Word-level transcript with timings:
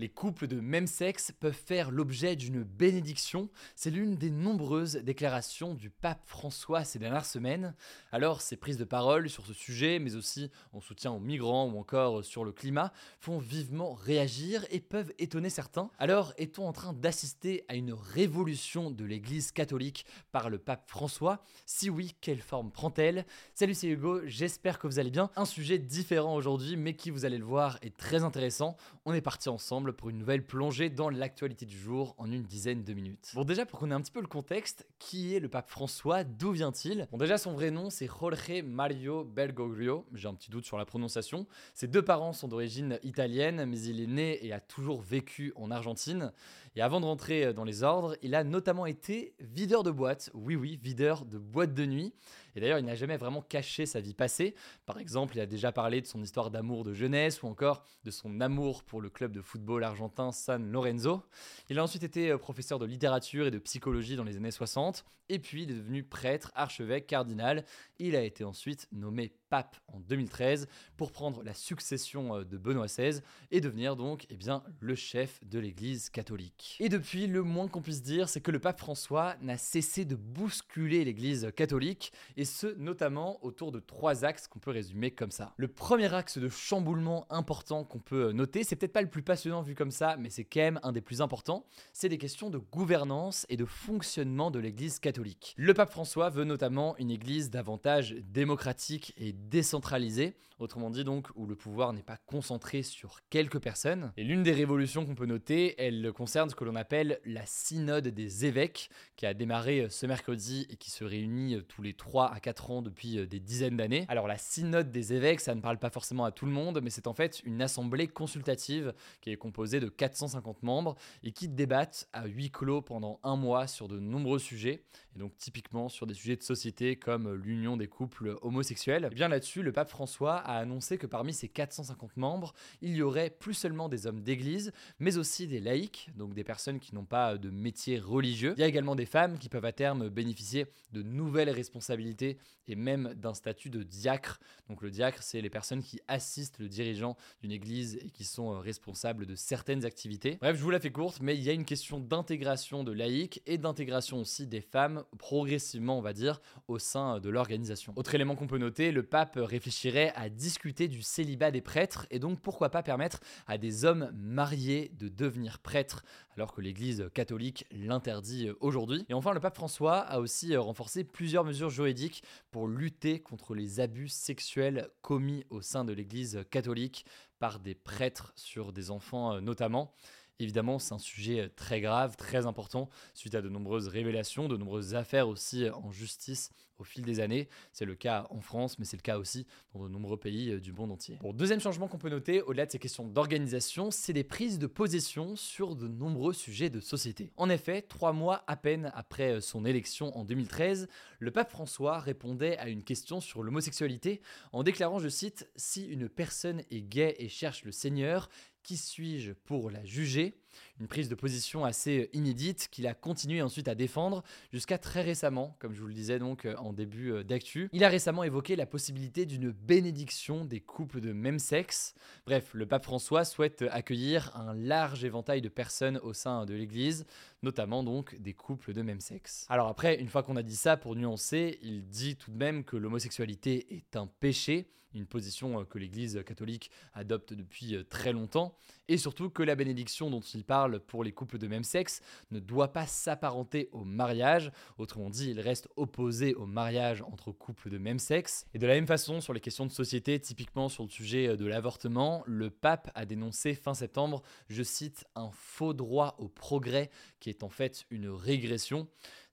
Les 0.00 0.08
couples 0.08 0.46
de 0.46 0.60
même 0.60 0.86
sexe 0.86 1.32
peuvent 1.32 1.52
faire 1.52 1.90
l'objet 1.90 2.36
d'une 2.36 2.62
bénédiction. 2.62 3.50
C'est 3.74 3.90
l'une 3.90 4.14
des 4.14 4.30
nombreuses 4.30 4.94
déclarations 4.94 5.74
du 5.74 5.90
pape 5.90 6.22
François 6.24 6.84
ces 6.84 7.00
dernières 7.00 7.26
semaines. 7.26 7.74
Alors, 8.12 8.40
ces 8.40 8.56
prises 8.56 8.76
de 8.76 8.84
parole 8.84 9.28
sur 9.28 9.44
ce 9.44 9.52
sujet, 9.52 9.98
mais 9.98 10.14
aussi 10.14 10.52
en 10.72 10.80
soutien 10.80 11.10
aux 11.10 11.18
migrants 11.18 11.66
ou 11.66 11.80
encore 11.80 12.24
sur 12.24 12.44
le 12.44 12.52
climat, 12.52 12.92
font 13.18 13.38
vivement 13.38 13.92
réagir 13.94 14.64
et 14.70 14.78
peuvent 14.78 15.12
étonner 15.18 15.50
certains. 15.50 15.90
Alors, 15.98 16.32
est-on 16.36 16.68
en 16.68 16.72
train 16.72 16.92
d'assister 16.92 17.64
à 17.66 17.74
une 17.74 17.92
révolution 17.92 18.92
de 18.92 19.04
l'Église 19.04 19.50
catholique 19.50 20.06
par 20.30 20.48
le 20.48 20.58
pape 20.58 20.88
François? 20.88 21.42
Si 21.66 21.90
oui, 21.90 22.14
quelle 22.20 22.40
forme 22.40 22.70
prend-elle? 22.70 23.26
Salut, 23.52 23.74
c'est 23.74 23.88
Hugo, 23.88 24.20
j'espère 24.26 24.78
que 24.78 24.86
vous 24.86 25.00
allez 25.00 25.10
bien. 25.10 25.28
Un 25.34 25.44
sujet 25.44 25.80
différent 25.80 26.36
aujourd'hui, 26.36 26.76
mais 26.76 26.94
qui, 26.94 27.10
vous 27.10 27.24
allez 27.24 27.38
le 27.38 27.44
voir, 27.44 27.78
est 27.82 27.96
très 27.96 28.22
intéressant. 28.22 28.76
On 29.04 29.12
est 29.12 29.20
parti 29.20 29.48
ensemble 29.48 29.87
pour 29.92 30.10
une 30.10 30.18
nouvelle 30.18 30.44
plongée 30.44 30.90
dans 30.90 31.10
l'actualité 31.10 31.66
du 31.66 31.78
jour 31.78 32.14
en 32.18 32.30
une 32.30 32.42
dizaine 32.42 32.84
de 32.84 32.92
minutes. 32.92 33.32
Bon 33.34 33.44
déjà 33.44 33.66
pour 33.66 33.78
qu'on 33.78 33.90
ait 33.90 33.94
un 33.94 34.00
petit 34.00 34.12
peu 34.12 34.20
le 34.20 34.26
contexte, 34.26 34.86
qui 34.98 35.34
est 35.34 35.40
le 35.40 35.48
pape 35.48 35.68
François? 35.68 36.24
D'où 36.24 36.52
vient-il? 36.52 37.08
Bon 37.10 37.18
déjà 37.18 37.38
son 37.38 37.52
vrai 37.52 37.70
nom 37.70 37.90
c'est 37.90 38.06
Jorge 38.06 38.62
Mario 38.64 39.24
Bergoglio, 39.24 40.06
j'ai 40.14 40.28
un 40.28 40.34
petit 40.34 40.50
doute 40.50 40.64
sur 40.64 40.78
la 40.78 40.84
prononciation. 40.84 41.46
Ses 41.74 41.88
deux 41.88 42.02
parents 42.02 42.32
sont 42.32 42.48
d'origine 42.48 42.98
italienne 43.02 43.64
mais 43.66 43.80
il 43.80 44.00
est 44.00 44.06
né 44.06 44.44
et 44.44 44.52
a 44.52 44.60
toujours 44.60 45.00
vécu 45.00 45.52
en 45.56 45.70
Argentine. 45.70 46.32
Et 46.76 46.80
avant 46.80 47.00
de 47.00 47.06
rentrer 47.06 47.52
dans 47.52 47.64
les 47.64 47.82
ordres, 47.82 48.16
il 48.22 48.34
a 48.34 48.44
notamment 48.44 48.86
été 48.86 49.34
videur 49.40 49.82
de 49.82 49.90
boîte, 49.90 50.30
oui 50.34 50.54
oui, 50.54 50.78
videur 50.80 51.24
de 51.24 51.38
boîte 51.38 51.74
de 51.74 51.86
nuit. 51.86 52.12
Et 52.58 52.60
d'ailleurs, 52.60 52.80
il 52.80 52.84
n'a 52.84 52.96
jamais 52.96 53.16
vraiment 53.16 53.40
caché 53.40 53.86
sa 53.86 54.00
vie 54.00 54.14
passée. 54.14 54.56
Par 54.84 54.98
exemple, 54.98 55.36
il 55.36 55.40
a 55.40 55.46
déjà 55.46 55.70
parlé 55.70 56.00
de 56.00 56.08
son 56.08 56.20
histoire 56.20 56.50
d'amour 56.50 56.82
de 56.82 56.92
jeunesse 56.92 57.40
ou 57.44 57.46
encore 57.46 57.84
de 58.02 58.10
son 58.10 58.40
amour 58.40 58.82
pour 58.82 59.00
le 59.00 59.10
club 59.10 59.30
de 59.30 59.40
football 59.40 59.84
argentin 59.84 60.32
San 60.32 60.68
Lorenzo. 60.72 61.22
Il 61.70 61.78
a 61.78 61.84
ensuite 61.84 62.02
été 62.02 62.32
euh, 62.32 62.36
professeur 62.36 62.80
de 62.80 62.84
littérature 62.84 63.46
et 63.46 63.52
de 63.52 63.60
psychologie 63.60 64.16
dans 64.16 64.24
les 64.24 64.38
années 64.38 64.50
60, 64.50 65.04
et 65.28 65.38
puis 65.38 65.66
devenu 65.66 66.02
prêtre, 66.02 66.50
archevêque, 66.56 67.06
cardinal. 67.06 67.64
Il 68.00 68.16
a 68.16 68.22
été 68.24 68.42
ensuite 68.42 68.88
nommé 68.90 69.32
pape 69.48 69.76
en 69.88 70.00
2013 70.00 70.68
pour 70.96 71.12
prendre 71.12 71.42
la 71.42 71.54
succession 71.54 72.36
euh, 72.36 72.44
de 72.44 72.58
Benoît 72.58 72.86
XVI 72.86 73.20
et 73.50 73.60
devenir 73.60 73.96
donc 73.96 74.26
eh 74.30 74.36
bien, 74.36 74.62
le 74.80 74.94
chef 74.94 75.42
de 75.44 75.58
l'Église 75.58 76.10
catholique. 76.10 76.76
Et 76.80 76.88
depuis, 76.88 77.26
le 77.26 77.42
moins 77.42 77.68
qu'on 77.68 77.82
puisse 77.82 78.02
dire, 78.02 78.28
c'est 78.28 78.40
que 78.40 78.50
le 78.50 78.58
pape 78.58 78.78
François 78.78 79.36
n'a 79.40 79.56
cessé 79.56 80.04
de 80.04 80.16
bousculer 80.16 81.04
l'Église 81.04 81.50
catholique, 81.56 82.12
et 82.36 82.44
ce 82.44 82.66
notamment 82.78 83.44
autour 83.44 83.72
de 83.72 83.80
trois 83.80 84.24
axes 84.24 84.48
qu'on 84.48 84.58
peut 84.58 84.70
résumer 84.70 85.10
comme 85.10 85.30
ça. 85.30 85.54
Le 85.56 85.68
premier 85.68 86.12
axe 86.12 86.38
de 86.38 86.48
chamboulement 86.48 87.26
important 87.30 87.84
qu'on 87.84 87.98
peut 87.98 88.32
noter, 88.32 88.64
c'est 88.64 88.76
peut-être 88.76 88.92
pas 88.92 89.02
le 89.02 89.10
plus 89.10 89.22
passionnant 89.22 89.62
vu 89.62 89.74
comme 89.74 89.90
ça, 89.90 90.16
mais 90.18 90.30
c'est 90.30 90.44
quand 90.44 90.60
même 90.60 90.80
un 90.82 90.92
des 90.92 91.00
plus 91.00 91.22
importants, 91.22 91.66
c'est 91.92 92.08
des 92.08 92.18
questions 92.18 92.50
de 92.50 92.58
gouvernance 92.58 93.46
et 93.48 93.56
de 93.56 93.64
fonctionnement 93.64 94.50
de 94.50 94.58
l'Église 94.58 94.98
catholique. 94.98 95.54
Le 95.56 95.74
pape 95.74 95.90
François 95.90 96.30
veut 96.30 96.44
notamment 96.44 96.96
une 96.98 97.10
Église 97.10 97.50
davantage 97.50 98.12
démocratique 98.12 99.14
et 99.16 99.32
décentralisée, 99.38 100.36
autrement 100.58 100.90
dit 100.90 101.04
donc 101.04 101.28
où 101.36 101.46
le 101.46 101.54
pouvoir 101.54 101.92
n'est 101.92 102.02
pas 102.02 102.16
concentré 102.16 102.82
sur 102.82 103.20
quelques 103.30 103.60
personnes. 103.60 104.12
Et 104.16 104.24
l'une 104.24 104.42
des 104.42 104.52
révolutions 104.52 105.06
qu'on 105.06 105.14
peut 105.14 105.26
noter, 105.26 105.74
elle 105.78 106.12
concerne 106.12 106.50
ce 106.50 106.54
que 106.54 106.64
l'on 106.64 106.74
appelle 106.74 107.20
la 107.24 107.46
synode 107.46 108.08
des 108.08 108.44
évêques, 108.44 108.90
qui 109.16 109.26
a 109.26 109.34
démarré 109.34 109.86
ce 109.88 110.06
mercredi 110.06 110.66
et 110.70 110.76
qui 110.76 110.90
se 110.90 111.04
réunit 111.04 111.62
tous 111.68 111.82
les 111.82 111.94
3 111.94 112.32
à 112.32 112.40
4 112.40 112.70
ans 112.70 112.82
depuis 112.82 113.26
des 113.26 113.40
dizaines 113.40 113.76
d'années. 113.76 114.04
Alors 114.08 114.26
la 114.26 114.38
synode 114.38 114.90
des 114.90 115.12
évêques, 115.12 115.40
ça 115.40 115.54
ne 115.54 115.60
parle 115.60 115.78
pas 115.78 115.90
forcément 115.90 116.24
à 116.24 116.32
tout 116.32 116.46
le 116.46 116.52
monde, 116.52 116.80
mais 116.82 116.90
c'est 116.90 117.06
en 117.06 117.14
fait 117.14 117.40
une 117.44 117.62
assemblée 117.62 118.08
consultative 118.08 118.92
qui 119.20 119.30
est 119.30 119.36
composée 119.36 119.80
de 119.80 119.88
450 119.88 120.62
membres 120.62 120.96
et 121.22 121.32
qui 121.32 121.48
débattent 121.48 122.08
à 122.12 122.26
huis 122.26 122.50
clos 122.50 122.82
pendant 122.82 123.20
un 123.22 123.36
mois 123.36 123.66
sur 123.66 123.88
de 123.88 123.98
nombreux 123.98 124.38
sujets, 124.38 124.82
et 125.18 125.20
donc 125.20 125.36
typiquement 125.36 125.88
sur 125.88 126.06
des 126.06 126.14
sujets 126.14 126.36
de 126.36 126.42
société 126.42 126.96
comme 126.96 127.34
l'union 127.34 127.76
des 127.76 127.88
couples 127.88 128.36
homosexuels. 128.42 129.08
Et 129.10 129.14
bien 129.14 129.28
là-dessus, 129.28 129.62
le 129.62 129.72
pape 129.72 129.90
François 129.90 130.36
a 130.36 130.58
annoncé 130.58 130.96
que 130.96 131.06
parmi 131.06 131.34
ces 131.34 131.48
450 131.48 132.16
membres, 132.16 132.54
il 132.82 132.94
y 132.94 133.02
aurait 133.02 133.30
plus 133.30 133.54
seulement 133.54 133.88
des 133.88 134.06
hommes 134.06 134.22
d'église, 134.22 134.72
mais 135.00 135.16
aussi 135.18 135.48
des 135.48 135.60
laïcs, 135.60 136.10
donc 136.16 136.34
des 136.34 136.44
personnes 136.44 136.78
qui 136.78 136.94
n'ont 136.94 137.04
pas 137.04 137.36
de 137.36 137.50
métier 137.50 137.98
religieux. 137.98 138.54
Il 138.56 138.60
y 138.60 138.64
a 138.64 138.68
également 138.68 138.94
des 138.94 139.06
femmes 139.06 139.38
qui 139.38 139.48
peuvent 139.48 139.64
à 139.64 139.72
terme 139.72 140.08
bénéficier 140.08 140.66
de 140.92 141.02
nouvelles 141.02 141.50
responsabilités 141.50 142.38
et 142.68 142.76
même 142.76 143.14
d'un 143.14 143.34
statut 143.34 143.70
de 143.70 143.82
diacre. 143.82 144.38
Donc 144.68 144.82
le 144.82 144.90
diacre, 144.90 145.22
c'est 145.22 145.40
les 145.40 145.50
personnes 145.50 145.82
qui 145.82 146.00
assistent 146.06 146.58
le 146.58 146.68
dirigeant 146.68 147.16
d'une 147.40 147.52
église 147.52 147.96
et 147.96 148.10
qui 148.10 148.24
sont 148.24 148.52
euh, 148.52 148.58
responsables 148.58 149.26
de 149.26 149.34
certaines 149.34 149.84
activités. 149.84 150.36
Bref, 150.40 150.56
je 150.56 150.62
vous 150.62 150.70
la 150.70 150.80
fais 150.80 150.92
courte, 150.92 151.20
mais 151.20 151.34
il 151.34 151.42
y 151.42 151.50
a 151.50 151.52
une 151.52 151.64
question 151.64 151.98
d'intégration 151.98 152.84
de 152.84 152.92
laïcs 152.92 153.42
et 153.46 153.58
d'intégration 153.58 154.20
aussi 154.20 154.46
des 154.46 154.60
femmes 154.60 155.04
progressivement, 155.18 155.98
on 155.98 156.02
va 156.02 156.12
dire, 156.12 156.40
au 156.66 156.78
sein 156.78 157.20
de 157.20 157.28
l'organisation. 157.28 157.92
Autre 157.96 158.14
élément 158.14 158.36
qu'on 158.36 158.46
peut 158.46 158.58
noter, 158.58 158.92
le 158.92 159.02
pape 159.02 159.38
réfléchirait 159.40 160.12
à 160.14 160.28
discuter 160.28 160.88
du 160.88 161.02
célibat 161.02 161.50
des 161.50 161.60
prêtres 161.60 162.06
et 162.10 162.18
donc 162.18 162.40
pourquoi 162.40 162.70
pas 162.70 162.82
permettre 162.82 163.20
à 163.46 163.58
des 163.58 163.84
hommes 163.84 164.10
mariés 164.14 164.90
de 164.98 165.08
devenir 165.08 165.58
prêtres 165.58 166.04
alors 166.34 166.54
que 166.54 166.60
l'Église 166.60 167.08
catholique 167.14 167.66
l'interdit 167.72 168.50
aujourd'hui. 168.60 169.04
Et 169.08 169.14
enfin, 169.14 169.32
le 169.32 169.40
pape 169.40 169.56
François 169.56 169.98
a 169.98 170.20
aussi 170.20 170.56
renforcé 170.56 171.02
plusieurs 171.02 171.44
mesures 171.44 171.70
juridiques 171.70 172.22
pour 172.50 172.68
lutter 172.68 173.20
contre 173.20 173.54
les 173.54 173.80
abus 173.80 174.08
sexuels 174.08 174.88
commis 175.02 175.44
au 175.50 175.62
sein 175.62 175.84
de 175.84 175.92
l'Église 175.92 176.44
catholique 176.50 177.04
par 177.38 177.58
des 177.58 177.74
prêtres 177.74 178.32
sur 178.36 178.72
des 178.72 178.90
enfants 178.90 179.40
notamment. 179.40 179.92
Évidemment, 180.40 180.78
c'est 180.78 180.94
un 180.94 180.98
sujet 180.98 181.50
très 181.56 181.80
grave, 181.80 182.16
très 182.16 182.46
important, 182.46 182.88
suite 183.14 183.34
à 183.34 183.42
de 183.42 183.48
nombreuses 183.48 183.88
révélations, 183.88 184.48
de 184.48 184.56
nombreuses 184.56 184.94
affaires 184.94 185.28
aussi 185.28 185.68
en 185.70 185.90
justice 185.90 186.52
au 186.78 186.84
fil 186.84 187.04
des 187.04 187.18
années. 187.18 187.48
C'est 187.72 187.84
le 187.84 187.94
cas 187.94 188.26
en 188.30 188.40
France, 188.40 188.78
mais 188.78 188.84
c'est 188.84 188.96
le 188.96 189.02
cas 189.02 189.18
aussi 189.18 189.46
dans 189.74 189.82
de 189.82 189.88
nombreux 189.88 190.16
pays 190.16 190.60
du 190.60 190.72
monde 190.72 190.92
entier. 190.92 191.18
Deuxième 191.34 191.60
changement 191.60 191.88
qu'on 191.88 191.98
peut 191.98 192.08
noter, 192.08 192.40
au-delà 192.42 192.66
de 192.66 192.70
ces 192.70 192.78
questions 192.78 193.06
d'organisation, 193.06 193.90
c'est 193.90 194.12
des 194.12 194.22
prises 194.22 194.60
de 194.60 194.66
position 194.66 195.36
sur 195.36 195.74
de 195.74 195.88
nombreux 195.88 196.32
sujets 196.32 196.70
de 196.70 196.78
société. 196.80 197.32
En 197.36 197.50
effet, 197.50 197.82
trois 197.82 198.12
mois 198.12 198.44
à 198.46 198.56
peine 198.56 198.92
après 198.94 199.40
son 199.40 199.64
élection 199.64 200.16
en 200.16 200.24
2013, 200.24 200.88
le 201.18 201.30
pape 201.30 201.50
François 201.50 201.98
répondait 201.98 202.56
à 202.58 202.68
une 202.68 202.84
question 202.84 203.20
sur 203.20 203.42
l'homosexualité 203.42 204.20
en 204.52 204.62
déclarant, 204.62 204.98
je 204.98 205.08
cite, 205.08 205.50
Si 205.56 205.84
une 205.84 206.08
personne 206.08 206.62
est 206.70 206.82
gay 206.82 207.16
et 207.18 207.28
cherche 207.28 207.64
le 207.64 207.72
Seigneur, 207.72 208.28
qui 208.68 208.76
suis-je 208.76 209.32
pour 209.32 209.70
la 209.70 209.82
juger? 209.82 210.34
Une 210.80 210.88
prise 210.88 211.08
de 211.08 211.14
position 211.14 211.64
assez 211.64 212.10
inédite 212.12 212.68
qu'il 212.70 212.86
a 212.86 212.94
continué 212.94 213.42
ensuite 213.42 213.68
à 213.68 213.74
défendre 213.74 214.22
jusqu'à 214.52 214.78
très 214.78 215.02
récemment, 215.02 215.56
comme 215.58 215.74
je 215.74 215.80
vous 215.80 215.88
le 215.88 215.94
disais 215.94 216.18
donc 216.18 216.46
en 216.58 216.72
début 216.72 217.24
d'actu. 217.24 217.68
Il 217.72 217.84
a 217.84 217.88
récemment 217.88 218.24
évoqué 218.24 218.56
la 218.56 218.66
possibilité 218.66 219.26
d'une 219.26 219.50
bénédiction 219.50 220.44
des 220.44 220.60
couples 220.60 221.00
de 221.00 221.12
même 221.12 221.38
sexe. 221.38 221.94
Bref, 222.26 222.50
le 222.52 222.66
pape 222.66 222.84
François 222.84 223.24
souhaite 223.24 223.64
accueillir 223.70 224.34
un 224.36 224.54
large 224.54 225.04
éventail 225.04 225.40
de 225.40 225.48
personnes 225.48 225.98
au 225.98 226.12
sein 226.12 226.46
de 226.46 226.54
l'Église, 226.54 227.04
notamment 227.42 227.82
donc 227.82 228.16
des 228.20 228.34
couples 228.34 228.72
de 228.72 228.82
même 228.82 229.00
sexe. 229.00 229.46
Alors 229.48 229.68
après, 229.68 230.00
une 230.00 230.08
fois 230.08 230.22
qu'on 230.22 230.36
a 230.36 230.42
dit 230.42 230.56
ça, 230.56 230.76
pour 230.76 230.96
nuancer, 230.96 231.58
il 231.62 231.86
dit 231.88 232.16
tout 232.16 232.30
de 232.30 232.36
même 232.36 232.64
que 232.64 232.76
l'homosexualité 232.76 233.74
est 233.74 233.96
un 233.96 234.06
péché, 234.06 234.70
une 234.94 235.06
position 235.06 235.64
que 235.64 235.78
l'Église 235.78 236.22
catholique 236.24 236.70
adopte 236.94 237.34
depuis 237.34 237.76
très 237.88 238.12
longtemps, 238.12 238.56
et 238.88 238.96
surtout 238.96 239.30
que 239.30 239.42
la 239.42 239.54
bénédiction 239.54 240.10
dont 240.10 240.20
il 240.20 240.44
parle 240.44 240.80
pour 240.80 241.04
les 241.04 241.12
couples 241.12 241.38
de 241.38 241.46
même 241.46 241.64
sexe 241.64 242.00
ne 242.30 242.40
doit 242.40 242.72
pas 242.72 242.86
s'apparenter 242.86 243.68
au 243.72 243.84
mariage, 243.84 244.50
autrement 244.78 245.10
dit, 245.10 245.30
il 245.30 245.40
reste 245.40 245.68
opposé 245.76 246.34
au 246.34 246.46
mariage 246.46 247.02
entre 247.02 247.30
couples 247.32 247.70
de 247.70 247.78
même 247.78 247.98
sexe. 247.98 248.46
Et 248.54 248.58
de 248.58 248.66
la 248.66 248.74
même 248.74 248.86
façon, 248.86 249.20
sur 249.20 249.32
les 249.32 249.40
questions 249.40 249.66
de 249.66 249.72
société, 249.72 250.18
typiquement 250.18 250.68
sur 250.68 250.84
le 250.84 250.90
sujet 250.90 251.36
de 251.36 251.46
l'avortement, 251.46 252.22
le 252.26 252.50
pape 252.50 252.90
a 252.94 253.04
dénoncé 253.04 253.54
fin 253.54 253.74
septembre, 253.74 254.22
je 254.48 254.62
cite, 254.62 255.04
un 255.14 255.30
faux 255.32 255.74
droit 255.74 256.16
au 256.18 256.28
progrès 256.28 256.90
qui 257.20 257.30
est 257.30 257.42
en 257.42 257.48
fait 257.48 257.84
une 257.90 258.08
régression. 258.08 258.88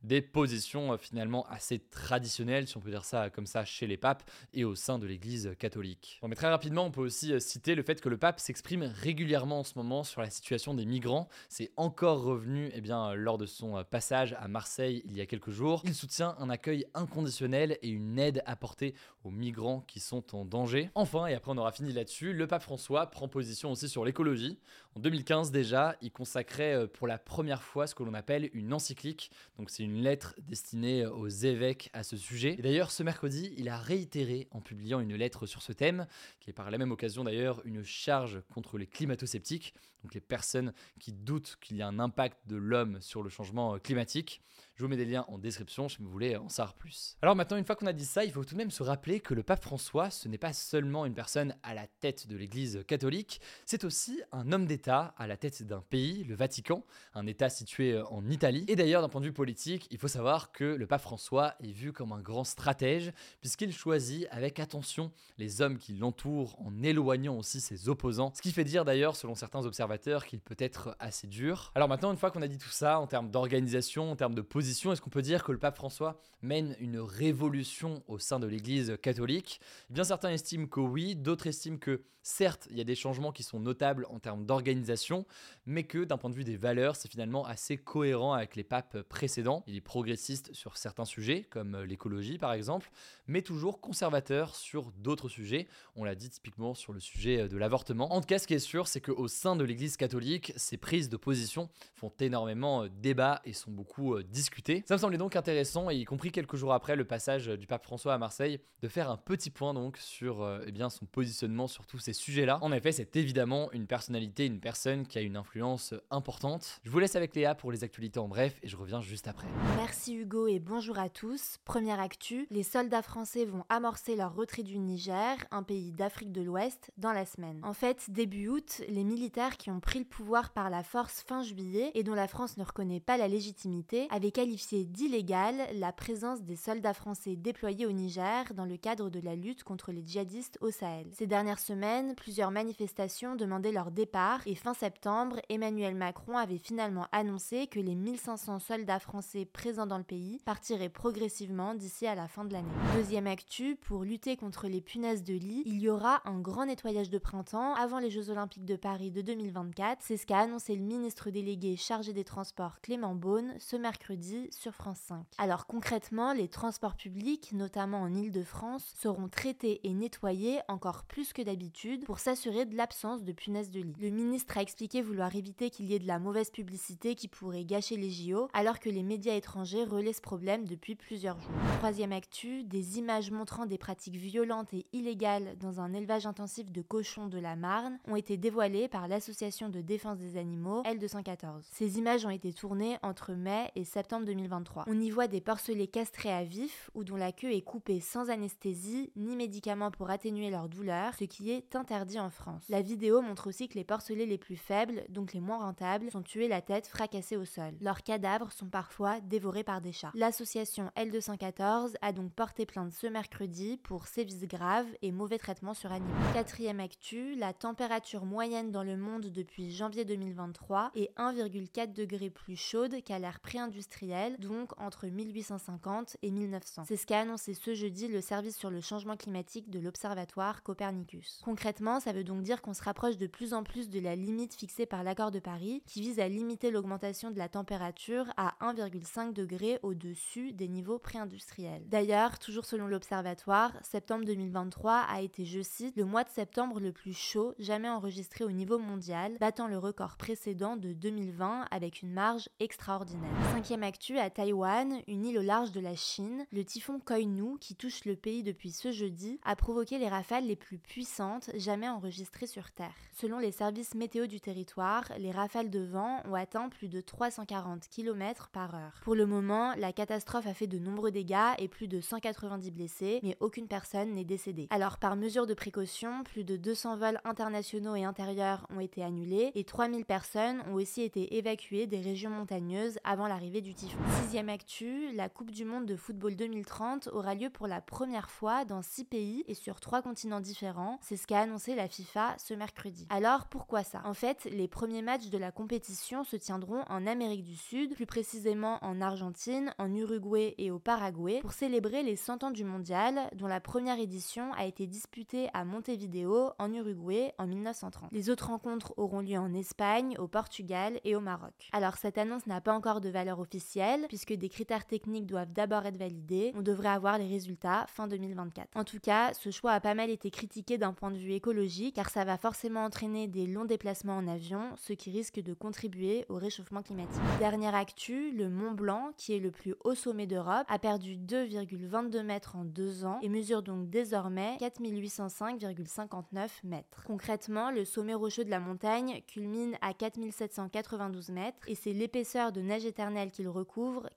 Des 0.06 0.22
positions 0.22 0.94
euh, 0.94 0.98
finalement 0.98 1.46
assez 1.50 1.80
traditionnelles, 1.80 2.68
si 2.68 2.78
on 2.78 2.80
peut 2.80 2.92
dire 2.92 3.06
ça 3.06 3.30
comme 3.30 3.46
ça, 3.46 3.66
chez 3.66 3.88
les 3.88 3.98
papes 3.98 4.30
et 4.54 4.64
au 4.64 4.76
sein 4.76 5.00
de 5.00 5.08
l'Église 5.08 5.54
catholique. 5.60 6.20
Mais 6.28 6.36
très 6.36 6.50
rapidement, 6.50 6.86
on 6.86 6.92
peut 6.92 7.02
aussi 7.02 7.34
euh, 7.34 7.40
citer 7.40 7.76
le 7.76 7.84
fait 7.84 8.02
que 8.02 8.10
le 8.10 8.18
pape 8.18 8.40
s'exprime 8.40 8.84
régulièrement 8.84 9.60
en 9.60 9.64
ce 9.64 9.74
moment 9.76 10.04
sur 10.04 10.22
la 10.22 10.30
situation 10.30 10.74
des 10.74 10.86
migrants. 10.86 11.28
C'est 11.50 11.72
encore 11.78 12.24
revenu 12.24 12.72
eh 12.74 12.82
bien, 12.82 13.14
lors 13.16 13.38
de 13.38 13.46
son 13.46 13.84
passage 13.84 14.36
à 14.40 14.48
Marseille 14.48 15.04
il 15.06 15.16
y 15.16 15.22
a 15.22 15.26
quelques 15.26 15.52
jours. 15.52 15.82
Il 15.86 15.96
soutient 15.96 16.36
un 16.40 16.50
accueil 16.50 16.86
inconditionnel 16.94 17.78
et 17.82 17.90
une 17.90 18.20
aide 18.20 18.42
apportée 18.46 18.96
aux 19.24 19.32
migrants 19.32 19.82
qui 19.82 20.00
sont 20.00 20.36
en 20.36 20.46
danger. 20.46 20.90
Enfin, 20.96 21.28
et 21.28 21.34
après 21.34 21.52
on 21.52 21.58
aura 21.58 21.72
fini 21.72 21.92
là-dessus, 21.94 22.34
le 22.34 22.48
pape 22.48 22.62
François 22.62 23.08
prend 23.08 23.28
position 23.28 23.72
aussi 23.72 23.90
sur 23.90 24.06
l'écologie. 24.06 24.60
En 24.96 25.00
2015 25.00 25.52
déjà, 25.52 25.96
il 26.02 26.12
consacrait 26.12 26.76
euh, 26.76 26.88
pour 26.88 27.08
la 27.08 27.18
première 27.18 27.64
fois 27.64 27.88
ce 27.88 27.96
que 27.96 28.04
l'on 28.04 28.14
appelle 28.14 28.50
une 28.54 28.74
encyclique. 28.74 29.32
Donc 29.58 29.70
c'est 29.70 29.84
une 29.84 29.95
lettre 30.02 30.36
destinée 30.40 31.06
aux 31.06 31.28
évêques 31.28 31.90
à 31.94 32.04
ce 32.04 32.18
sujet. 32.18 32.56
Et 32.58 32.62
d'ailleurs, 32.62 32.92
ce 32.92 33.04
mercredi, 33.04 33.54
il 33.58 33.70
a 33.70 33.78
réitéré 33.78 34.48
en 34.52 34.62
publiant 34.62 35.00
une 35.00 35.16
lettre 35.16 35.46
sur 35.46 35.62
ce 35.62 35.72
thème, 35.72 36.08
qui 36.40 36.50
est 36.50 36.54
par 36.54 36.72
la 36.72 36.78
même 36.78 36.92
occasion 36.92 37.24
d'ailleurs 37.24 37.62
une 37.66 37.84
charge 37.84 38.42
contre 38.54 38.78
les 38.78 38.88
climato-sceptiques, 38.88 39.74
donc 40.04 40.14
les 40.14 40.22
personnes 40.22 40.74
qui 41.00 41.14
doutent 41.14 41.58
qu'il 41.62 41.78
y 41.78 41.82
a 41.82 41.88
un 41.88 42.00
impact 42.00 42.38
de 42.48 42.56
l'homme 42.56 43.02
sur 43.02 43.24
le 43.24 43.30
changement 43.30 43.78
climatique. 43.80 44.42
Je 44.78 44.84
vous 44.84 44.90
mets 44.90 44.98
des 44.98 45.06
liens 45.06 45.24
en 45.30 45.38
description 45.38 45.88
si 45.88 46.00
vous 46.00 46.10
voulez 46.10 46.36
en 46.36 46.50
savoir 46.50 46.74
plus. 46.74 47.16
Alors 47.22 47.34
maintenant, 47.34 47.56
une 47.56 47.64
fois 47.64 47.78
qu'on 47.78 47.86
a 47.86 47.94
dit 47.94 48.04
ça, 48.04 48.26
il 48.26 48.32
faut 48.32 48.44
tout 48.44 48.56
de 48.56 48.58
même 48.58 48.72
se 48.72 48.84
rappeler 48.84 49.22
que 49.22 49.34
le 49.34 49.42
pape 49.42 49.64
François, 49.64 50.10
ce 50.10 50.28
n'est 50.28 50.38
pas 50.38 50.52
seulement 50.52 51.06
une 51.06 51.14
personne 51.14 51.56
à 51.64 51.74
la 51.74 51.88
tête 51.88 52.28
de 52.28 52.36
l'Église 52.36 52.84
catholique, 52.86 53.40
c'est 53.66 53.86
aussi 53.86 54.22
un 54.34 54.52
homme 54.52 54.66
d'État 54.66 55.14
à 55.18 55.28
la 55.28 55.38
tête 55.38 55.64
d'un 55.64 55.80
pays, 55.80 56.26
le 56.26 56.36
Vatican, 56.36 56.84
un 57.14 57.26
État 57.26 57.50
situé 57.50 57.98
en 58.10 58.30
Italie. 58.30 58.66
Et 58.68 58.76
d'ailleurs, 58.76 59.02
d'un 59.02 59.08
point 59.08 59.22
de 59.22 59.28
vue 59.28 59.32
politique, 59.32 59.88
il 59.92 59.98
faut 59.98 60.10
savoir 60.10 60.52
que 60.52 60.66
le 60.66 60.86
pape 60.86 61.04
François 61.04 61.56
est 61.64 61.72
vu 61.72 61.94
comme 61.94 62.12
un 62.12 62.20
grand 62.20 62.44
stratège, 62.44 63.14
puisqu'il 63.40 63.72
choisit 63.72 64.28
avec 64.30 64.60
attention 64.60 65.14
les 65.38 65.62
hommes 65.62 65.78
qui 65.78 65.94
l'entourent 65.94 66.60
en 66.60 66.84
éloignant 66.84 67.38
aussi 67.38 67.62
ses 67.62 67.88
opposants, 67.88 68.34
ce 68.36 68.42
qui 68.42 68.52
fait 68.52 68.66
dire 68.66 68.84
d'ailleurs, 68.84 69.16
selon 69.16 69.36
certains 69.36 69.66
observateurs, 69.66 70.26
qu'il 70.26 70.42
peut 70.42 70.58
être 70.60 70.98
assez 71.00 71.28
dur. 71.28 71.72
Alors 71.76 71.88
maintenant, 71.88 72.12
une 72.12 72.18
fois 72.18 72.30
qu'on 72.30 72.42
a 72.42 72.50
dit 72.50 72.58
tout 72.58 72.68
ça, 72.68 73.00
en 73.00 73.08
termes 73.08 73.32
d'organisation, 73.32 74.12
en 74.12 74.18
termes 74.18 74.36
de 74.36 74.42
position, 74.42 74.65
est-ce 74.70 75.02
qu'on 75.02 75.10
peut 75.10 75.22
dire 75.22 75.44
que 75.44 75.52
le 75.52 75.60
pape 75.60 75.76
François 75.76 76.20
mène 76.42 76.76
une 76.80 77.00
révolution 77.00 78.04
au 78.08 78.20
sein 78.20 78.40
de 78.40 78.48
l'Église 78.48 78.98
catholique? 79.02 79.60
Eh 79.90 79.94
Bien 79.94 80.04
certains 80.04 80.32
estiment 80.32 80.68
que 80.68 80.80
oui, 80.80 81.16
d'autres 81.16 81.48
estiment 81.48 81.78
que 81.78 82.04
certes, 82.26 82.68
il 82.72 82.78
y 82.78 82.82
a 82.82 82.84
des 82.84 82.96
changements 82.96 83.32
qui 83.32 83.44
sont 83.44 83.60
notables 83.60 84.08
en 84.10 84.20
termes 84.20 84.46
d'organisation, 84.46 85.26
mais 85.68 85.84
que 85.84 86.04
d'un 86.04 86.18
point 86.18 86.32
de 86.32 86.36
vue 86.36 86.44
des 86.44 86.58
valeurs, 86.58 86.96
c'est 86.96 87.10
finalement 87.10 87.46
assez 87.46 87.78
cohérent 87.78 88.34
avec 88.34 88.56
les 88.56 88.64
papes 88.64 89.04
précédents. 89.04 89.64
Il 89.68 89.76
est 89.76 89.82
progressiste 89.82 90.52
sur 90.52 90.78
certains 90.78 91.06
sujets, 91.06 91.44
comme 91.44 91.84
l'écologie 91.84 92.40
par 92.40 92.54
exemple, 92.54 92.90
mais 93.28 93.44
toujours 93.44 93.80
conservateur 93.80 94.56
sur 94.56 94.92
d'autres 94.98 95.30
sujets. 95.30 95.68
On 95.96 96.04
l'a 96.04 96.16
dit 96.16 96.30
typiquement 96.32 96.74
sur 96.74 96.94
le 96.94 97.00
sujet 97.00 97.48
de 97.48 97.58
l'avortement. 97.58 98.12
En 98.12 98.22
tout 98.22 98.28
cas, 98.28 98.40
ce 98.40 98.48
qui 98.48 98.56
est 98.56 98.60
sûr, 98.60 98.88
c'est 98.88 99.02
qu'au 99.02 99.28
sein 99.28 99.56
de 99.56 99.64
l'Église 99.64 99.96
catholique, 99.96 100.52
ces 100.56 100.78
prises 100.78 101.10
de 101.10 101.18
position 101.18 101.70
font 101.94 102.12
énormément 102.20 102.88
débat 102.88 103.42
et 103.46 103.54
sont 103.54 103.72
beaucoup 103.72 104.22
discutées 104.24 104.55
ça 104.86 104.96
me 104.96 105.00
semblait 105.00 105.18
donc 105.18 105.36
intéressant, 105.36 105.90
y 105.90 106.06
compris 106.06 106.32
quelques 106.32 106.56
jours 106.56 106.74
après 106.74 106.96
le 106.96 107.06
passage 107.06 107.48
du 107.48 107.68
pape 107.68 107.84
François 107.84 108.14
à 108.14 108.18
Marseille, 108.18 108.60
de 108.82 108.88
faire 108.88 109.10
un 109.10 109.18
petit 109.18 109.50
point 109.50 109.74
donc 109.74 109.98
sur 109.98 110.42
euh, 110.42 110.64
eh 110.66 110.72
bien, 110.72 110.90
son 110.90 111.06
positionnement 111.06 111.68
sur 111.68 111.86
tous 111.86 112.00
ces 112.00 112.14
sujets-là. 112.14 112.60
En 112.62 112.72
effet, 112.72 112.92
c'est 112.92 113.16
évidemment 113.16 113.72
une 113.74 113.86
personnalité, 113.88 114.46
une 114.46 114.60
personne 114.60 115.06
qui 115.06 115.18
a 115.18 115.22
une 115.22 115.38
influence 115.38 115.94
importante. 116.10 116.80
Je 116.84 116.90
vous 116.90 117.00
laisse 117.00 117.16
avec 117.16 117.36
Léa 117.36 117.56
pour 117.56 117.72
les 117.72 117.84
actualités 117.84 118.20
en 118.20 118.28
bref, 118.28 118.58
et 118.64 118.68
je 118.68 118.78
reviens 118.78 119.02
juste 119.02 119.28
après. 119.28 119.48
Merci 119.78 120.16
Hugo 120.16 120.48
et 120.48 120.60
bonjour 120.60 121.00
à 121.00 121.10
tous. 121.10 121.58
Première 121.66 122.00
actu, 122.00 122.48
les 122.50 122.64
soldats 122.64 123.02
français 123.02 123.46
vont 123.46 123.66
amorcer 123.70 124.16
leur 124.16 124.36
retrait 124.36 124.64
du 124.64 124.80
Niger, 124.80 125.36
un 125.52 125.64
pays 125.64 125.92
d'Afrique 125.92 126.32
de 126.32 126.42
l'Ouest, 126.42 126.92
dans 126.98 127.12
la 127.14 127.26
semaine. 127.26 127.60
En 127.64 127.74
fait, 127.74 128.10
début 128.10 128.48
août, 128.48 128.82
les 128.88 129.04
militaires 129.04 129.58
qui 129.58 129.70
ont 129.70 129.80
pris 129.80 130.00
le 130.00 130.06
pouvoir 130.06 130.52
par 130.52 130.70
la 130.70 130.84
force 130.84 131.24
fin 131.28 131.44
juillet 131.44 131.92
et 131.94 132.04
dont 132.04 132.14
la 132.14 132.28
France 132.28 132.58
ne 132.58 132.64
reconnaît 132.64 133.00
pas 133.00 133.18
la 133.18 133.28
légitimité 133.28 134.08
avaient 134.10 134.32
qualifié 134.46 134.86
d'illégale 134.86 135.68
la 135.74 135.92
présence 135.92 136.44
des 136.44 136.56
soldats 136.56 136.94
français 136.94 137.36
déployés 137.36 137.88
au 137.88 137.92
Niger 137.92 138.54
dans 138.54 138.66
le 138.66 138.78
cadre 138.78 139.10
de 139.10 139.20
la 139.20 139.36
lutte 139.36 139.64
contre 139.64 139.92
les 139.92 140.06
djihadistes 140.06 140.60
au 140.62 140.70
Sahel. 140.70 141.08
Ces 141.14 141.26
dernières 141.26 141.58
semaines, 141.58 142.14
plusieurs 142.14 142.52
manifestations 142.52 143.36
demandaient 143.36 143.72
leur 143.72 143.90
départ 143.90 144.42
et 144.46 144.54
fin 144.54 144.76
septembre, 144.76 145.38
Emmanuel 145.50 145.96
Macron 145.96 146.38
avait 146.38 146.60
finalement 146.60 147.08
annoncé 147.12 147.66
que 147.66 147.80
les 147.80 147.96
1500 147.96 148.60
soldats 148.60 149.00
français 149.00 149.46
présents 149.46 149.88
dans 149.88 149.98
le 149.98 150.04
pays 150.04 150.40
partiraient 150.46 150.90
progressivement 150.90 151.74
d'ici 151.74 152.06
à 152.06 152.14
la 152.14 152.28
fin 152.28 152.46
de 152.46 152.54
l'année. 152.54 152.70
Deuxième 152.94 153.26
actu, 153.26 153.76
pour 153.76 154.04
lutter 154.04 154.38
contre 154.38 154.68
les 154.68 154.80
punaises 154.82 155.24
de 155.24 155.34
lit, 155.34 155.64
il 155.66 155.82
y 155.82 155.90
aura 155.90 156.22
un 156.30 156.40
grand 156.40 156.68
nettoyage 156.68 157.10
de 157.10 157.18
printemps 157.18 157.74
avant 157.74 157.98
les 157.98 158.12
Jeux 158.12 158.30
Olympiques 158.30 158.66
de 158.66 158.76
Paris 158.76 159.10
de 159.10 159.24
2024. 159.24 160.04
C'est 160.04 160.18
ce 160.18 160.28
qu'a 160.28 160.38
annoncé 160.38 160.76
le 160.76 160.84
ministre 160.84 161.32
délégué 161.32 161.78
chargé 161.78 162.14
des 162.14 162.24
Transports 162.24 162.80
Clément 162.82 163.16
Beaune 163.16 163.56
ce 163.58 163.76
mercredi 163.76 164.35
sur 164.52 164.74
France 164.74 165.00
5. 165.08 165.26
Alors 165.38 165.66
concrètement, 165.68 166.34
les 166.34 166.48
transports 166.48 166.96
publics, 166.96 167.52
notamment 167.54 168.02
en 168.02 168.14
Ile-de-France, 168.14 168.94
seront 168.98 169.28
traités 169.28 169.82
et 169.84 169.94
nettoyés 169.94 170.60
encore 170.68 171.04
plus 171.04 171.34
que 171.34 171.42
d'habitude 171.42 172.06
pour 172.06 172.20
s'assurer 172.20 172.66
de 172.66 172.76
l'absence 172.76 173.24
de 173.24 173.32
punaises 173.32 173.72
de 173.72 173.82
lit. 173.82 173.96
Le 174.00 174.10
ministre 174.10 174.58
a 174.58 174.62
expliqué 174.62 175.02
vouloir 175.02 175.36
éviter 175.36 175.70
qu'il 175.70 175.86
y 175.86 175.94
ait 175.94 176.00
de 176.00 176.08
la 176.08 176.20
mauvaise 176.20 176.50
publicité 176.50 177.16
qui 177.16 177.28
pourrait 177.28 177.66
gâcher 177.66 177.98
les 177.98 178.12
JO, 178.12 178.50
alors 178.54 178.80
que 178.80 178.90
les 178.90 179.04
médias 179.04 179.36
étrangers 179.36 179.84
relaient 179.84 180.14
ce 180.14 180.22
problème 180.22 180.66
depuis 180.66 180.96
plusieurs 180.96 181.40
jours. 181.40 181.52
Troisième 181.80 182.12
actu, 182.12 182.64
des 182.64 182.98
images 182.98 183.32
montrant 183.32 183.66
des 183.66 183.78
pratiques 183.78 184.16
violentes 184.16 184.74
et 184.74 184.86
illégales 184.94 185.58
dans 185.60 185.80
un 185.80 185.94
élevage 185.94 186.26
intensif 186.26 186.72
de 186.72 186.82
cochons 186.82 187.28
de 187.28 187.40
la 187.40 187.56
Marne 187.56 188.00
ont 188.08 188.16
été 188.16 188.38
dévoilées 188.38 188.88
par 188.88 189.08
l'association 189.08 189.70
de 189.70 189.82
défense 189.82 190.18
des 190.18 190.38
animaux 190.38 190.84
L214. 190.84 191.64
Ces 191.72 191.98
images 191.98 192.26
ont 192.26 192.30
été 192.30 192.54
tournées 192.54 192.98
entre 193.04 193.34
mai 193.34 193.72
et 193.76 193.84
septembre 193.84 194.25
2023. 194.26 194.84
On 194.88 195.00
y 195.00 195.10
voit 195.10 195.28
des 195.28 195.42
porcelets 195.42 195.88
castrés 195.88 196.32
à 196.32 196.44
vif 196.44 196.90
ou 196.94 197.04
dont 197.04 197.16
la 197.16 197.32
queue 197.32 197.54
est 197.54 197.62
coupée 197.62 198.00
sans 198.00 198.30
anesthésie 198.30 199.12
ni 199.16 199.36
médicaments 199.36 199.92
pour 199.92 200.10
atténuer 200.10 200.50
leur 200.50 200.68
douleur, 200.68 201.14
ce 201.14 201.24
qui 201.24 201.52
est 201.52 201.76
interdit 201.76 202.20
en 202.20 202.30
France. 202.30 202.66
La 202.70 202.82
vidéo 202.82 203.22
montre 203.22 203.48
aussi 203.48 203.68
que 203.68 203.76
les 203.76 203.84
porcelets 203.84 204.26
les 204.26 204.38
plus 204.38 204.58
faibles, 204.58 205.04
donc 205.10 205.34
les 205.34 205.40
moins 205.40 205.60
rentables, 205.60 206.12
sont 206.12 206.24
tués 206.24 206.48
la 206.48 206.62
tête 206.62 206.88
fracassée 206.88 207.38
au 207.38 207.46
sol. 207.46 207.74
Leurs 207.82 208.04
cadavres 208.04 208.52
sont 208.52 208.68
parfois 208.68 209.22
dévorés 209.22 209.64
par 209.64 209.82
des 209.82 209.92
chats. 209.92 210.12
L'association 210.16 210.92
L214 210.98 211.94
a 212.02 212.12
donc 212.12 212.34
porté 212.34 212.66
plainte 212.66 212.92
ce 212.92 213.08
mercredi 213.08 213.78
pour 213.84 214.08
sévices 214.08 214.48
graves 214.48 214.88
et 215.02 215.12
mauvais 215.12 215.38
traitements 215.38 215.74
sur 215.74 215.92
animaux. 215.92 216.14
Quatrième 216.34 216.80
actu, 216.80 217.36
la 217.36 217.54
température 217.54 218.26
moyenne 218.26 218.72
dans 218.72 218.84
le 218.84 218.98
monde 218.98 219.28
depuis 219.28 219.72
janvier 219.72 220.06
2023 220.06 220.92
est 220.96 221.16
1,4 221.18 221.94
degré 221.94 222.30
plus 222.30 222.56
chaude 222.56 223.04
qu'à 223.04 223.20
l'ère 223.20 223.40
pré-industrielle 223.40 224.15
donc 224.40 224.72
entre 224.80 225.08
1850 225.08 226.18
et 226.22 226.32
1900. 226.32 226.84
C'est 226.88 226.98
ce 226.98 227.06
qu'a 227.06 227.22
annoncé 227.22 227.54
ce 227.54 227.74
jeudi 227.74 228.08
le 228.08 228.22
service 228.22 228.58
sur 228.58 228.70
le 228.70 228.82
changement 228.82 229.18
climatique 229.18 229.70
de 229.70 229.80
l'Observatoire 229.80 230.64
Copernicus. 230.64 231.42
Concrètement, 231.44 232.00
ça 232.00 232.14
veut 232.14 232.24
donc 232.24 232.42
dire 232.42 232.62
qu'on 232.62 232.74
se 232.74 232.84
rapproche 232.84 233.18
de 233.18 233.28
plus 233.28 233.54
en 233.54 233.64
plus 233.64 233.90
de 233.90 234.00
la 234.00 234.16
limite 234.16 234.56
fixée 234.56 234.86
par 234.86 235.04
l'accord 235.04 235.32
de 235.32 235.40
Paris, 235.40 235.82
qui 235.86 236.02
vise 236.02 236.20
à 236.20 236.28
limiter 236.28 236.72
l'augmentation 236.72 237.32
de 237.32 237.38
la 237.38 237.50
température 237.50 238.26
à 238.38 238.56
1,5 238.62 239.34
degré 239.34 239.80
au-dessus 239.84 240.54
des 240.54 240.68
niveaux 240.68 241.00
pré-industriels. 241.00 241.84
D'ailleurs, 241.88 242.40
toujours 242.40 242.66
selon 242.66 242.88
l'Observatoire, 242.88 243.72
septembre 243.82 244.26
2023 244.26 245.06
a 245.10 245.22
été, 245.22 245.46
je 245.46 245.62
cite, 245.62 245.96
le 245.98 246.06
mois 246.06 246.24
de 246.24 246.30
septembre 246.30 246.80
le 246.80 246.92
plus 246.92 247.14
chaud 247.14 247.54
jamais 247.60 247.90
enregistré 247.90 248.44
au 248.44 248.52
niveau 248.52 248.78
mondial, 248.78 249.38
battant 249.40 249.68
le 249.68 249.78
record 249.78 250.18
précédent 250.18 250.78
de 250.78 250.94
2020 250.94 251.68
avec 251.72 252.02
une 252.02 252.12
marge 252.12 252.50
extraordinaire. 252.60 253.30
Cinquième 253.52 253.84
actu 253.96 254.20
à 254.20 254.30
Taïwan, 254.30 255.02
une 255.08 255.26
île 255.26 255.38
au 255.38 255.42
large 255.42 255.72
de 255.72 255.80
la 255.80 255.96
Chine, 255.96 256.46
le 256.52 256.66
typhon 256.66 257.00
Koinu, 257.00 257.58
qui 257.62 257.76
touche 257.76 258.04
le 258.04 258.18
pays 258.18 258.44
depuis 258.44 258.72
ce 258.72 258.92
jeudi, 258.92 259.40
a 259.46 259.56
provoqué 259.56 259.98
les 259.98 260.10
rafales 260.10 260.46
les 260.46 260.58
plus 260.58 260.78
puissantes 260.78 261.50
jamais 261.56 261.88
enregistrées 261.88 262.46
sur 262.46 262.72
Terre. 262.72 262.94
Selon 263.14 263.40
les 263.40 263.54
services 263.54 263.96
météo 263.96 264.28
du 264.28 264.42
territoire, 264.42 265.06
les 265.18 265.32
rafales 265.32 265.70
de 265.70 265.80
vent 265.80 266.22
ont 266.26 266.34
atteint 266.34 266.68
plus 266.68 266.90
de 266.90 267.00
340 267.00 267.88
km 267.88 268.50
par 268.52 268.76
heure. 268.76 269.00
Pour 269.02 269.16
le 269.16 269.26
moment, 269.26 269.74
la 269.78 269.94
catastrophe 269.94 270.48
a 270.48 270.54
fait 270.54 270.68
de 270.68 270.78
nombreux 270.78 271.12
dégâts 271.12 271.56
et 271.58 271.70
plus 271.70 271.88
de 271.88 272.02
190 272.02 272.72
blessés, 272.72 273.22
mais 273.24 273.38
aucune 273.40 273.70
personne 273.70 274.14
n'est 274.14 274.26
décédée. 274.26 274.68
Alors, 274.72 274.98
par 274.98 275.16
mesure 275.16 275.48
de 275.48 275.54
précaution, 275.54 276.26
plus 276.26 276.44
de 276.44 276.58
200 276.58 276.98
vols 276.98 277.22
internationaux 277.24 277.96
et 277.96 278.04
intérieurs 278.04 278.68
ont 278.76 278.82
été 278.82 279.02
annulés 279.02 279.54
et 279.56 279.64
3000 279.64 280.04
personnes 280.04 280.62
ont 280.68 280.74
aussi 280.74 281.02
été 281.02 281.38
évacuées 281.38 281.88
des 281.88 282.02
régions 282.02 282.32
montagneuses 282.32 283.00
avant 283.06 283.30
l'arrivée 283.30 283.62
du 283.62 283.74
typhon. 283.74 283.85
Sixième 284.22 284.50
actu, 284.50 285.12
la 285.14 285.30
Coupe 285.30 285.52
du 285.52 285.66
Monde 285.66 285.86
de 285.86 285.96
football 285.96 286.36
2030 286.36 287.10
aura 287.14 287.36
lieu 287.36 287.50
pour 287.50 287.68
la 287.68 287.82
première 287.82 288.30
fois 288.30 288.66
dans 288.66 288.82
six 288.82 289.04
pays 289.04 289.44
et 289.48 289.54
sur 289.54 289.80
trois 289.80 290.02
continents 290.02 290.40
différents. 290.40 290.98
C'est 291.02 291.18
ce 291.18 291.28
qu'a 291.28 291.42
annoncé 291.42 291.76
la 291.76 291.88
FIFA 291.88 292.36
ce 292.38 292.54
mercredi. 292.54 293.08
Alors 293.10 293.46
pourquoi 293.48 293.84
ça? 293.84 294.02
En 294.06 294.14
fait, 294.14 294.46
les 294.46 294.68
premiers 294.68 295.02
matchs 295.02 295.30
de 295.30 295.38
la 295.38 295.52
compétition 295.52 296.24
se 296.24 296.36
tiendront 296.36 296.84
en 296.90 297.08
Amérique 297.08 297.44
du 297.44 297.56
Sud, 297.56 297.96
plus 297.96 298.06
précisément 298.06 298.80
en 298.82 299.02
Argentine, 299.02 299.74
en 299.78 299.94
Uruguay 299.94 300.56
et 300.58 300.72
au 300.72 300.80
Paraguay, 300.80 301.40
pour 301.42 301.54
célébrer 301.54 302.04
les 302.04 302.16
100 302.16 302.44
ans 302.44 302.52
du 302.52 302.64
mondial, 302.64 303.30
dont 303.36 303.48
la 303.48 303.62
première 303.62 304.00
édition 304.00 304.52
a 304.54 304.66
été 304.66 304.88
disputée 304.88 305.50
à 305.54 305.66
Montevideo, 305.66 306.52
en 306.60 306.74
Uruguay, 306.74 307.34
en 307.38 307.48
1930. 307.48 308.10
Les 308.12 308.30
autres 308.30 308.48
rencontres 308.48 308.94
auront 308.98 309.22
lieu 309.22 309.38
en 309.38 309.54
Espagne, 309.54 310.16
au 310.20 310.28
Portugal 310.28 311.00
et 311.04 311.16
au 311.16 311.22
Maroc. 311.22 311.70
Alors 311.72 311.96
cette 311.98 312.18
annonce 312.18 312.48
n'a 312.48 312.62
pas 312.62 312.74
encore 312.74 313.02
de 313.02 313.10
valeur 313.10 313.40
officielle, 313.40 313.75
puisque 314.08 314.34
des 314.34 314.50
critères 314.50 314.86
techniques 314.86 315.26
doivent 315.26 315.52
d'abord 315.52 315.86
être 315.86 315.98
validés. 315.98 316.54
On 316.56 316.62
devrait 316.62 316.90
avoir 316.90 317.18
les 317.18 317.28
résultats 317.28 317.86
fin 317.88 318.08
2024. 318.08 318.70
En 318.76 318.84
tout 318.84 319.00
cas, 319.00 319.34
ce 319.34 319.52
choix 319.52 319.72
a 319.74 319.80
pas 319.82 319.96
mal 319.96 320.10
été 320.10 320.32
critiqué 320.32 320.78
d'un 320.78 320.94
point 320.94 321.12
de 321.12 321.18
vue 321.18 321.34
écologique, 321.34 321.96
car 321.96 322.10
ça 322.10 322.24
va 322.24 322.38
forcément 322.38 322.86
entraîner 322.86 323.28
des 323.28 323.48
longs 323.48 323.66
déplacements 323.66 324.16
en 324.18 324.28
avion, 324.28 324.62
ce 324.78 324.94
qui 324.94 325.12
risque 325.12 325.42
de 325.42 325.54
contribuer 325.54 326.26
au 326.30 326.36
réchauffement 326.36 326.84
climatique. 326.84 327.22
Dernière 327.40 327.76
actu, 327.76 328.32
le 328.32 328.50
Mont 328.50 328.72
Blanc, 328.72 329.12
qui 329.18 329.34
est 329.34 329.40
le 329.40 329.52
plus 329.52 329.76
haut 329.84 329.96
sommet 329.96 330.28
d'Europe, 330.28 330.66
a 330.68 330.80
perdu 330.80 331.18
2,22 331.18 332.24
mètres 332.24 332.56
en 332.56 332.64
deux 332.64 333.04
ans 333.04 333.20
et 333.22 333.30
mesure 333.30 333.62
donc 333.62 333.90
désormais 333.90 334.56
4805,59 334.62 336.48
mètres. 336.64 337.04
Concrètement, 337.06 337.72
le 337.72 337.84
sommet 337.84 338.14
rocheux 338.14 338.46
de 338.46 338.50
la 338.50 338.60
montagne 338.60 339.22
culmine 339.28 339.76
à 339.82 339.94
4792 339.94 341.30
mètres 341.30 341.58
et 341.68 341.76
c'est 341.76 341.94
l'épaisseur 341.94 342.54
de 342.54 342.62
neige 342.62 342.86
éternelle 342.86 343.32
qu'il 343.32 343.50
recouvre 343.50 343.65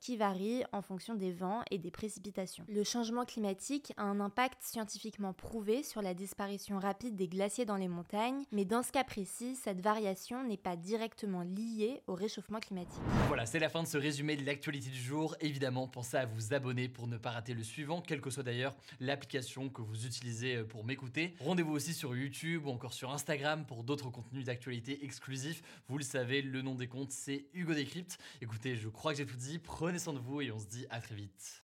qui 0.01 0.17
varie 0.17 0.65
en 0.73 0.83
fonction 0.83 1.15
des 1.15 1.33
vents 1.33 1.63
et 1.71 1.79
des 1.79 1.91
précipitations. 1.91 2.65
Le 2.69 2.85
changement 2.85 3.25
climatique 3.25 3.93
a 3.97 4.05
un 4.05 4.21
impact 4.21 4.63
scientifiquement 4.63 5.33
prouvé 5.33 5.83
sur 5.83 6.03
la 6.03 6.15
disparition 6.15 6.79
rapide 6.79 7.17
des 7.17 7.29
glaciers 7.29 7.65
dans 7.65 7.77
les 7.77 7.89
montagnes, 7.89 8.45
mais 8.53 8.65
dans 8.65 8.83
ce 8.83 8.93
cas 8.93 9.05
précis, 9.05 9.57
cette 9.57 9.81
variation 9.81 10.45
n'est 10.45 10.57
pas 10.57 10.77
directement 10.77 11.43
liée 11.43 12.03
au 12.07 12.15
réchauffement 12.15 12.61
climatique. 12.61 13.01
Voilà, 13.27 13.47
c'est 13.47 13.59
la 13.59 13.69
fin 13.69 13.83
de 13.83 13.89
ce 13.89 13.99
résumé 13.99 14.37
de 14.37 14.45
l'actualité 14.45 14.91
du 14.91 15.01
jour. 15.01 15.37
Évidemment, 15.41 15.89
pensez 15.89 16.17
à 16.17 16.27
vous 16.27 16.55
abonner 16.55 16.89
pour 16.89 17.07
ne 17.07 17.17
pas 17.17 17.31
rater 17.31 17.55
le 17.55 17.63
suivant, 17.63 18.01
quelle 18.01 18.21
que 18.21 18.31
soit 18.31 18.43
d'ailleurs 18.43 18.75
l'application 19.01 19.69
que 19.69 19.83
vous 19.83 20.07
utilisez 20.07 20.57
euh, 20.57 20.65
pour 20.65 20.85
m'écouter. 20.85 21.35
Rendez-vous 21.41 21.73
aussi 21.73 21.95
sur 21.95 22.15
YouTube 22.17 22.67
ou 22.67 22.71
encore 22.71 22.93
sur 22.93 23.11
Instagram 23.13 23.65
pour 23.67 23.85
d'autres 23.85 24.11
contenus 24.11 24.45
d'actualité 24.45 25.05
exclusifs. 25.05 25.63
Vous 25.89 25.99
le 25.99 26.05
savez, 26.05 26.43
le 26.43 26.63
nom 26.63 26.75
des 26.75 26.89
comptes, 26.89 27.13
c'est 27.13 27.47
Hugo 27.55 27.75
Décrypte. 27.75 28.19
Écoutez, 28.41 28.77
je 28.77 28.89
crois 28.89 29.13
que 29.13 29.19
j'ai 29.19 29.27
tout 29.27 29.37
Prenez 29.63 29.99
soin 29.99 30.13
de 30.13 30.19
vous 30.19 30.41
et 30.41 30.51
on 30.51 30.59
se 30.59 30.67
dit 30.67 30.87
à 30.91 31.01
très 31.01 31.15
vite. 31.15 31.65